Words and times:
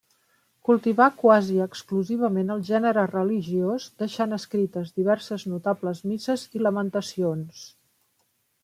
Cultivà 0.69 1.09
quasi 1.23 1.59
exclusivament 1.65 2.49
el 2.55 2.63
gènere 2.71 3.03
religiós, 3.11 3.87
deixant 4.05 4.35
escrites 4.41 4.97
diverses 5.03 5.49
notables 5.55 6.03
misses 6.15 6.49
i 6.61 6.67
lamentacions. 6.71 7.67